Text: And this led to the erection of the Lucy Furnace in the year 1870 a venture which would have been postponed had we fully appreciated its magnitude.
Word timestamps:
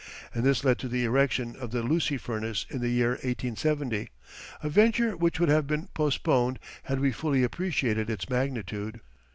And 0.33 0.43
this 0.43 0.63
led 0.63 0.79
to 0.79 0.87
the 0.87 1.03
erection 1.05 1.55
of 1.57 1.69
the 1.69 1.83
Lucy 1.83 2.17
Furnace 2.17 2.65
in 2.71 2.81
the 2.81 2.89
year 2.89 3.09
1870 3.11 4.09
a 4.63 4.67
venture 4.67 5.15
which 5.15 5.39
would 5.39 5.49
have 5.49 5.67
been 5.67 5.89
postponed 5.93 6.57
had 6.85 6.99
we 6.99 7.11
fully 7.11 7.43
appreciated 7.43 8.09
its 8.09 8.27
magnitude. 8.27 8.99